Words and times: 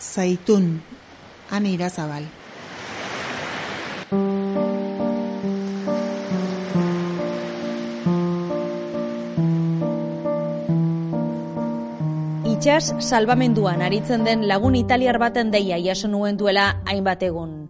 zaitun, 0.00 0.80
ane 1.50 1.70
irazabal. 1.74 2.24
Itxas 12.48 12.94
salbamenduan 12.98 13.82
aritzen 13.82 14.24
den 14.24 14.46
lagun 14.48 14.74
italiar 14.74 15.18
baten 15.18 15.50
deia 15.50 15.78
jaso 15.78 16.08
nuen 16.08 16.36
duela 16.36 16.82
hainbat 16.86 17.22
egun. 17.22 17.68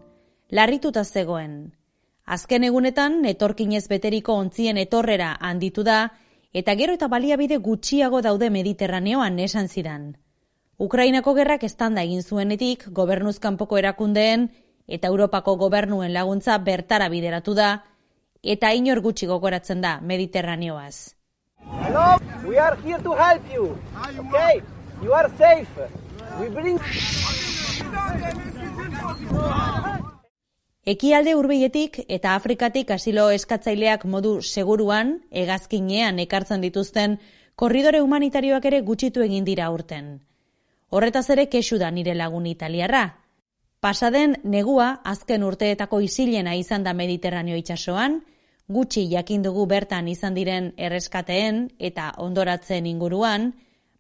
Larrituta 0.51 1.05
zegoen. 1.05 1.75
Azken 2.25 2.65
egunetan, 2.65 3.25
etorkinez 3.25 3.87
beteriko 3.89 4.35
ontzien 4.35 4.77
etorrera 4.77 5.35
handitu 5.41 5.85
da, 5.85 6.13
eta 6.53 6.75
gero 6.77 6.93
eta 6.97 7.09
baliabide 7.09 7.57
gutxiago 7.57 8.21
daude 8.23 8.51
Mediterraneoan 8.51 9.39
esan 9.39 9.69
zidan. 9.69 10.17
Ukrainako 10.79 11.33
gerrak 11.35 11.65
estanda 11.67 12.05
egin 12.07 12.21
zuenetik 12.23 12.85
gobernuzkanpoko 12.95 13.79
erakundeen 13.81 14.45
eta 14.87 15.09
Europako 15.11 15.57
gobernuen 15.59 16.13
laguntza 16.15 16.55
bertara 16.63 17.09
bideratu 17.11 17.55
da, 17.59 17.71
eta 18.43 18.71
inor 18.79 19.01
gutxi 19.03 19.27
gogoratzen 19.27 19.81
da 19.83 19.97
Mediterraneoaz. 20.01 21.17
Hello, 21.83 22.05
we 22.47 22.61
are 22.63 22.77
here 22.85 23.03
to 23.03 23.17
help 23.19 23.43
you. 23.53 23.75
Okay, 24.29 24.63
you 25.03 25.13
are 25.13 25.29
safe. 25.35 25.89
We 26.39 26.49
bring... 26.49 26.79
Ekialde 30.87 31.35
hurbiletik 31.35 32.05
eta 32.07 32.37
Afrikatik 32.39 32.95
asilo 32.95 33.27
eskatzaileak 33.35 34.07
modu 34.07 34.39
seguruan, 34.43 35.19
hegazkinean 35.35 36.23
ekartzen 36.23 36.63
dituzten 36.63 37.19
korridore 37.57 38.01
humanitarioak 38.01 38.65
ere 38.71 38.81
gutxitu 38.87 39.27
egin 39.27 39.45
dira 39.45 39.73
urten. 39.75 40.28
Horretaz 40.91 41.29
ere 41.31 41.49
kesu 41.53 41.77
da 41.79 41.91
nire 41.91 42.15
lagun 42.17 42.47
italiarra. 42.47 43.05
Pasaden 43.81 44.39
negua 44.45 45.01
azken 45.05 45.45
urteetako 45.45 46.01
isilena 46.01 46.55
izan 46.57 46.83
da 46.83 46.95
Mediterraneo 46.97 47.57
itsasoan, 47.61 48.23
gutxi 48.69 49.05
jakin 49.11 49.43
dugu 49.45 49.67
bertan 49.67 50.09
izan 50.09 50.35
diren 50.35 50.73
erreskateen 50.77 51.69
eta 51.79 52.13
ondoratzen 52.17 52.87
inguruan, 52.87 53.53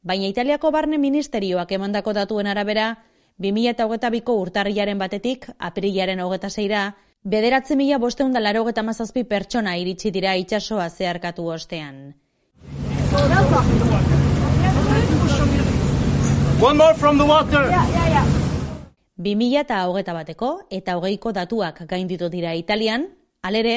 baina 0.02 0.26
Italiako 0.32 0.70
barne 0.72 0.98
ministerioak 0.98 1.72
emandako 1.72 2.12
datuen 2.16 2.46
arabera, 2.46 2.96
2008ko 3.38 4.34
urtarriaren 4.40 4.98
batetik, 4.98 5.46
aprilaren 5.58 6.20
hogeta 6.20 6.50
zeira, 6.50 6.96
bederatzi 7.22 7.76
mila 7.76 7.98
bosteun 7.98 8.32
da 8.32 8.40
laro 8.40 8.64
mazazpi 8.82 9.24
pertsona 9.24 9.76
iritsi 9.76 10.10
dira 10.10 10.34
itsasoa 10.34 10.88
zeharkatu 10.88 11.46
ostean. 11.46 12.14
One 16.60 16.76
more 16.76 16.94
from 16.94 17.18
the 17.18 17.24
water. 17.24 17.70
Bi 19.14 19.36
mila 19.38 19.60
eta 19.60 19.76
hogeta 19.86 20.10
bateko 20.12 20.48
eta 20.74 20.96
hogeiko 20.98 21.30
datuak 21.30 21.84
gainditu 21.86 22.26
dira 22.28 22.50
Italian, 22.58 23.04
alere, 23.46 23.76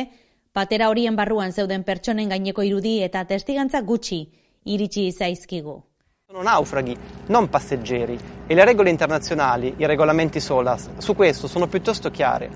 patera 0.52 0.88
horien 0.90 1.16
barruan 1.16 1.54
zeuden 1.54 1.84
pertsonen 1.84 2.34
gaineko 2.34 2.66
irudi 2.66 2.96
eta 3.06 3.22
testigantza 3.30 3.84
gutxi 3.86 4.24
iritsi 4.66 5.12
zaizkigu. 5.12 5.78
Sono 6.26 6.42
naufraghi, 6.42 6.98
non 7.30 7.50
passeggeri, 7.50 8.18
e 8.48 8.56
le 8.56 8.66
regole 8.66 8.90
internazionali, 8.90 9.76
i 9.78 9.86
regolamenti 9.86 10.40
SOLAS, 10.40 10.98
su 10.98 11.16
questo 11.16 11.48
sono 11.48 11.68
piuttosto 11.68 12.10
chiare. 12.10 12.50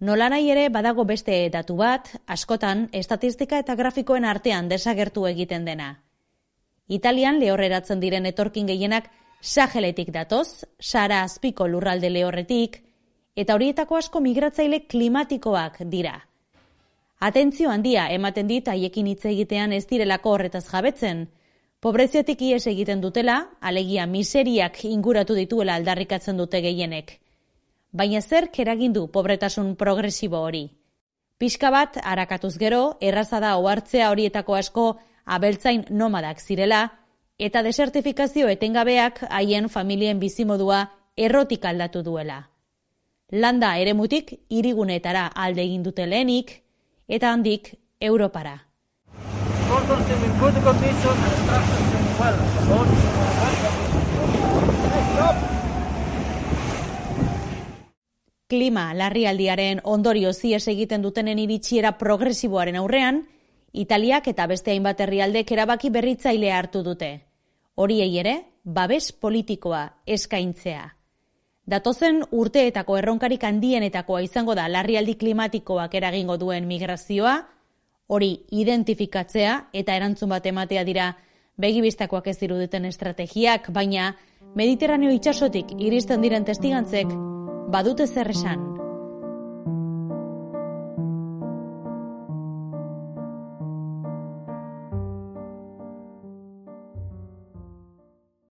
Nola 0.00 0.28
nahi 0.28 0.50
ere 0.50 0.68
badago 0.68 1.04
beste 1.04 1.48
datu 1.48 1.76
bat, 1.76 2.12
askotan, 2.26 2.90
estatistika 2.92 3.56
eta 3.56 3.74
grafikoen 3.74 4.24
artean 4.24 4.68
desagertu 4.68 5.24
egiten 5.24 5.64
dena. 5.64 5.94
Italian 6.88 7.40
lehorreratzen 7.40 8.00
diren 8.00 8.26
etorkin 8.26 8.66
gehienak 8.66 9.08
Saheletik 9.46 10.10
datoz, 10.10 10.66
Sara 10.80 11.22
azpiko 11.22 11.68
lurralde 11.70 12.10
lehorretik, 12.10 12.80
eta 13.36 13.54
horietako 13.54 14.00
asko 14.00 14.20
migratzaile 14.20 14.82
klimatikoak 14.90 15.84
dira. 15.92 16.16
Atentzio 17.20 17.70
handia 17.70 18.08
ematen 18.12 18.50
dit 18.50 18.68
haiekin 18.68 19.06
hitz 19.06 19.24
egitean 19.30 19.72
ez 19.72 19.84
direlako 19.86 20.34
horretaz 20.34 20.66
jabetzen, 20.68 21.28
Pobreziotik 21.86 22.40
ies 22.42 22.64
egiten 22.66 23.02
dutela, 23.02 23.36
alegia 23.60 24.06
miseriak 24.10 24.80
inguratu 24.88 25.36
dituela 25.36 25.76
aldarrikatzen 25.76 26.38
dute 26.40 26.62
gehienek. 26.64 27.12
Baina 27.92 28.22
zer 28.22 28.48
keragin 28.50 28.94
du 28.96 29.04
pobretasun 29.12 29.74
progresibo 29.76 30.40
hori? 30.48 30.64
Piska 31.38 31.70
bat, 31.70 31.98
harakatuz 32.02 32.56
gero, 32.58 32.96
erraza 33.00 33.38
da 33.44 33.52
ohartzea 33.60 34.08
horietako 34.10 34.56
asko 34.56 34.86
abeltzain 35.36 35.84
nomadak 35.90 36.40
zirela, 36.40 36.80
eta 37.38 37.62
desertifikazio 37.62 38.48
etengabeak 38.48 39.24
haien 39.28 39.68
familien 39.68 40.20
bizimodua 40.20 40.90
errotik 41.16 41.64
aldatu 41.64 42.02
duela. 42.02 42.48
Landa 43.30 43.76
eremutik 43.76 44.32
irigunetara 44.48 45.26
alde 45.34 45.62
egin 45.62 45.82
dute 45.82 46.06
lehenik, 46.06 46.62
eta 47.08 47.32
handik 47.32 47.74
Europara. 48.00 48.62
Klima 58.48 58.94
larrialdiaren 58.94 59.80
ondorio 59.82 60.32
zies 60.32 60.68
egiten 60.68 61.02
dutenen 61.02 61.38
iritsiera 61.38 61.98
progresiboaren 61.98 62.76
aurrean, 62.76 63.24
Italiak 63.76 64.28
eta 64.28 64.46
beste 64.46 64.70
hainbat 64.70 65.00
herrialdek 65.00 65.50
erabaki 65.52 65.90
berritzailea 65.90 66.58
hartu 66.58 66.82
dute. 66.82 67.25
Horiei 67.76 68.14
ere, 68.18 68.36
babes 68.64 69.12
politikoa 69.12 69.82
eskaintzea. 70.08 70.84
Datozen 71.68 72.22
urteetako 72.32 72.96
erronkarik 72.96 73.42
handienetakoa 73.44 74.22
izango 74.24 74.54
da 74.56 74.64
larrialdi 74.70 75.16
klimatikoak 75.20 75.94
eragingo 75.98 76.38
duen 76.40 76.64
migrazioa, 76.70 77.34
hori 78.08 78.30
identifikatzea 78.54 79.56
eta 79.74 79.96
erantzun 79.98 80.32
bat 80.32 80.46
ematea 80.46 80.86
dira 80.88 81.10
begibistakoak 81.60 82.30
ez 82.32 82.38
dirudeten 82.40 82.88
estrategiak, 82.88 83.68
baina 83.72 84.14
Mediterraneo 84.56 85.12
itsasotik 85.12 85.76
iristen 85.76 86.24
diren 86.24 86.48
testigantzek 86.48 87.12
badute 87.74 88.06
zer 88.06 88.32
esan. 88.32 88.75